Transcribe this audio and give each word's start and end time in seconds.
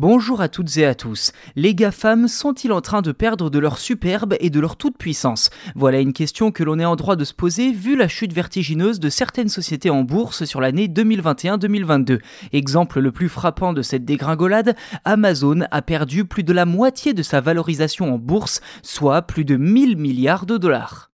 Bonjour 0.00 0.40
à 0.40 0.48
toutes 0.48 0.78
et 0.78 0.86
à 0.86 0.94
tous. 0.94 1.30
Les 1.56 1.74
GAFAM 1.74 2.26
sont-ils 2.26 2.72
en 2.72 2.80
train 2.80 3.02
de 3.02 3.12
perdre 3.12 3.50
de 3.50 3.58
leur 3.58 3.76
superbe 3.76 4.34
et 4.40 4.48
de 4.48 4.58
leur 4.58 4.76
toute 4.76 4.96
puissance 4.96 5.50
Voilà 5.74 6.00
une 6.00 6.14
question 6.14 6.52
que 6.52 6.64
l'on 6.64 6.78
est 6.78 6.86
en 6.86 6.96
droit 6.96 7.16
de 7.16 7.24
se 7.26 7.34
poser 7.34 7.70
vu 7.70 7.98
la 7.98 8.08
chute 8.08 8.32
vertigineuse 8.32 8.98
de 8.98 9.10
certaines 9.10 9.50
sociétés 9.50 9.90
en 9.90 10.02
bourse 10.02 10.46
sur 10.46 10.62
l'année 10.62 10.88
2021-2022. 10.88 12.18
Exemple 12.54 12.98
le 13.00 13.12
plus 13.12 13.28
frappant 13.28 13.74
de 13.74 13.82
cette 13.82 14.06
dégringolade, 14.06 14.74
Amazon 15.04 15.66
a 15.70 15.82
perdu 15.82 16.24
plus 16.24 16.44
de 16.44 16.54
la 16.54 16.64
moitié 16.64 17.12
de 17.12 17.22
sa 17.22 17.42
valorisation 17.42 18.14
en 18.14 18.16
bourse, 18.16 18.62
soit 18.82 19.20
plus 19.20 19.44
de 19.44 19.56
1000 19.56 19.98
milliards 19.98 20.46
de 20.46 20.56
dollars. 20.56 21.09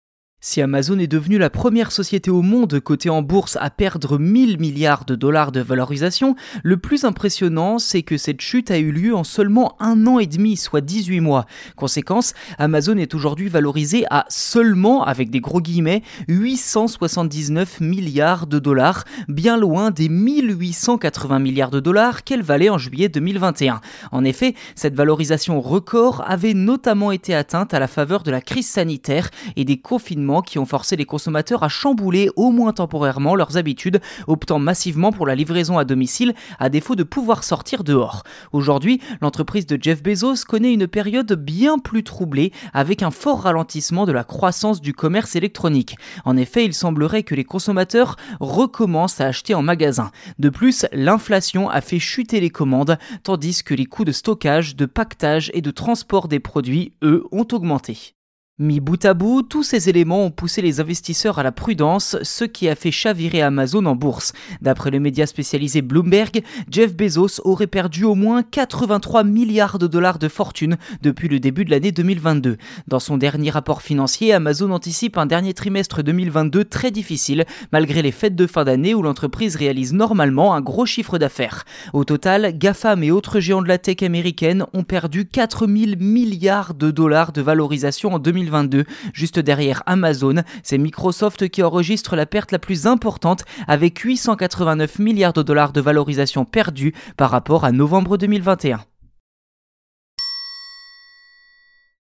Si 0.45 0.61
Amazon 0.61 0.99
est 0.99 1.07
devenue 1.07 1.39
la 1.39 1.51
première 1.51 1.93
société 1.93 2.29
au 2.29 2.43
monde 2.43 2.81
cotée 2.81 3.11
en 3.11 3.23
bourse 3.23 3.57
à 3.61 3.71
perdre 3.71 4.19
1000 4.19 4.59
milliards 4.59 5.05
de 5.05 5.15
dollars 5.15 5.53
de 5.53 5.61
valorisation, 5.61 6.35
le 6.65 6.79
plus 6.79 7.05
impressionnant, 7.05 7.79
c'est 7.79 8.03
que 8.03 8.17
cette 8.17 8.41
chute 8.41 8.73
a 8.73 8.79
eu 8.79 8.91
lieu 8.91 9.15
en 9.15 9.23
seulement 9.23 9.77
un 9.79 10.05
an 10.09 10.19
et 10.19 10.27
demi, 10.27 10.57
soit 10.57 10.81
18 10.81 11.21
mois. 11.21 11.47
Conséquence, 11.77 12.35
Amazon 12.59 12.97
est 12.97 13.15
aujourd'hui 13.15 13.49
valorisée 13.49 14.05
à 14.11 14.25
seulement, 14.31 15.05
avec 15.05 15.31
des 15.31 15.39
gros 15.39 15.61
guillemets, 15.61 16.03
879 16.27 17.81
milliards 17.81 18.49
de 18.49 18.59
dollars, 18.59 19.05
bien 19.29 19.57
loin 19.57 19.93
des 19.93 20.09
1880 20.09 21.39
milliards 21.39 21.71
de 21.71 21.79
dollars 21.79 22.25
qu'elle 22.25 22.43
valait 22.43 22.69
en 22.69 22.79
juillet 22.79 23.09
2021. 23.09 23.81
En 24.11 24.25
effet, 24.25 24.57
cette 24.75 24.97
valorisation 24.97 25.61
record 25.61 26.25
avait 26.27 26.55
notamment 26.55 27.13
été 27.13 27.33
atteinte 27.33 27.75
à 27.75 27.79
la 27.79 27.87
faveur 27.87 28.25
de 28.25 28.33
la 28.33 28.41
crise 28.41 28.69
sanitaire 28.69 29.31
et 29.55 29.65
des 29.65 29.79
confinements 29.79 30.32
qui 30.41 30.59
ont 30.59 30.65
forcé 30.65 30.97
les 30.97 31.05
consommateurs 31.05 31.63
à 31.63 31.69
chambouler 31.69 32.31
au 32.37 32.51
moins 32.51 32.73
temporairement 32.73 33.35
leurs 33.35 33.59
habitudes, 33.59 34.01
optant 34.27 34.59
massivement 34.59 35.13
pour 35.13 35.27
la 35.27 35.35
livraison 35.35 35.77
à 35.77 35.85
domicile 35.85 36.35
à 36.59 36.71
défaut 36.71 36.97
de 36.97 37.03
pouvoir 37.03 37.45
sortir 37.45 37.85
dehors. 37.85 38.23
Aujourd'hui, 38.53 39.01
l'entreprise 39.21 39.67
de 39.67 39.79
Jeff 39.81 40.03
Bezos 40.03 40.45
connaît 40.49 40.73
une 40.73 40.87
période 40.87 41.33
bien 41.35 41.79
plus 41.79 42.05
troublée 42.05 42.53
avec 42.73 43.03
un 43.03 43.11
fort 43.11 43.43
ralentissement 43.43 44.07
de 44.07 44.13
la 44.13 44.25
croissance 44.25 44.81
du 44.81 44.95
commerce 44.95 45.37
électronique. 45.37 45.97
En 46.25 46.37
effet, 46.37 46.65
il 46.65 46.73
semblerait 46.73 47.25
que 47.25 47.35
les 47.35 47.45
consommateurs 47.45 48.17
recommencent 48.41 49.21
à 49.21 49.27
acheter 49.27 49.55
en 49.55 49.63
magasin. 49.63 50.11
De 50.39 50.49
plus, 50.49 50.87
l'inflation 50.93 51.69
a 51.69 51.81
fait 51.81 51.99
chuter 51.99 52.41
les 52.41 52.51
commandes, 52.51 52.99
tandis 53.25 53.63
que 53.63 53.75
les 53.75 53.87
coûts 53.87 54.05
de 54.05 54.13
stockage, 54.13 54.77
de 54.77 54.87
pactage 54.87 55.51
et 55.55 55.61
de 55.61 55.71
transport 55.71 56.29
des 56.29 56.41
produits, 56.41 56.93
eux, 57.03 57.25
ont 57.33 57.47
augmenté. 57.53 58.15
Mis 58.59 58.81
bout 58.81 59.03
à 59.07 59.15
bout, 59.15 59.41
tous 59.41 59.63
ces 59.63 59.89
éléments 59.89 60.27
ont 60.27 60.31
poussé 60.31 60.61
les 60.61 60.79
investisseurs 60.79 61.39
à 61.39 61.43
la 61.43 61.53
prudence, 61.53 62.19
ce 62.21 62.45
qui 62.45 62.69
a 62.69 62.75
fait 62.75 62.91
chavirer 62.91 63.41
Amazon 63.41 63.87
en 63.87 63.97
bourse. 63.97 64.35
D'après 64.61 64.91
le 64.91 65.01
média 65.01 65.27
spécialisé 65.27 65.81
Bloomberg, 65.81 66.43
Jeff 66.71 66.95
Bezos 66.95 67.41
aurait 67.45 67.67
perdu 67.67 68.05
au 68.05 68.15
moins 68.15 68.43
83 68.43 69.25
milliards 69.25 69.79
de 69.79 69.87
dollars 69.87 70.19
de 70.19 70.29
fortune 70.29 70.77
depuis 71.01 71.29
le 71.29 71.41
début 71.41 71.65
de 71.65 71.71
l'année 71.71 71.93
2022. 71.93 72.59
Dans 72.89 73.01
son 73.01 73.17
dernier 73.17 73.49
rapport 73.49 73.81
financier, 73.81 74.35
Amazon 74.35 74.71
anticipe 74.71 75.17
un 75.17 75.25
dernier 75.25 75.55
trimestre 75.55 76.03
2022 76.03 76.67
très 76.67 76.91
difficile, 76.91 77.47
malgré 77.73 78.03
les 78.03 78.13
fêtes 78.13 78.37
de 78.37 78.47
fin 78.47 78.65
d'année 78.65 78.95
où 78.95 79.01
l'entreprise 79.01 79.57
réalise 79.57 79.95
normalement 79.95 80.53
un 80.53 80.61
gros 80.61 80.85
chiffre 80.85 81.17
d'affaires. 81.17 81.65
Au 81.95 82.05
total, 82.05 82.59
GAFAM 82.59 83.03
et 83.03 83.13
autres 83.13 83.41
géants 83.41 83.63
de 83.63 83.69
la 83.69 83.79
tech 83.79 84.03
américaine 84.03 84.67
ont 84.75 84.85
perdu 84.85 85.25
4000 85.25 85.97
milliards 85.99 86.75
de 86.75 86.91
dollars 86.91 87.33
de 87.33 87.41
valorisation 87.41 88.13
en 88.13 88.19
2022 88.19 88.42
2022. 88.43 88.85
Juste 89.13 89.39
derrière 89.39 89.83
Amazon, 89.87 90.43
c'est 90.63 90.79
Microsoft 90.79 91.49
qui 91.49 91.63
enregistre 91.63 92.17
la 92.17 92.27
perte 92.27 92.53
la 92.53 92.59
plus 92.59 92.87
importante 92.87 93.45
avec 93.69 93.99
889 93.99 94.99
milliards 94.99 95.33
de 95.33 95.43
dollars 95.43 95.73
de 95.73 95.81
valorisation 95.81 96.45
perdue 96.45 96.95
par 97.17 97.31
rapport 97.31 97.65
à 97.65 97.73
novembre 97.73 98.17
2021. 98.17 98.81